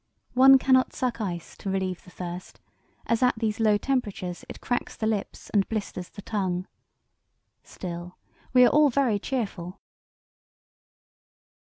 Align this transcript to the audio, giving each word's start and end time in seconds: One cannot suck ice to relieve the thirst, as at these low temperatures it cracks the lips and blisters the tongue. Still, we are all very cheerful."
One 0.33 0.57
cannot 0.57 0.93
suck 0.93 1.21
ice 1.21 1.55
to 1.57 1.69
relieve 1.69 2.03
the 2.03 2.09
thirst, 2.09 2.59
as 3.05 3.21
at 3.21 3.37
these 3.37 3.59
low 3.59 3.77
temperatures 3.77 4.43
it 4.49 4.59
cracks 4.59 4.95
the 4.95 5.05
lips 5.05 5.51
and 5.51 5.69
blisters 5.69 6.09
the 6.09 6.23
tongue. 6.23 6.65
Still, 7.61 8.17
we 8.51 8.65
are 8.65 8.69
all 8.69 8.89
very 8.89 9.19
cheerful." 9.19 9.79